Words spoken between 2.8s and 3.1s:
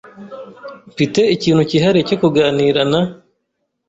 na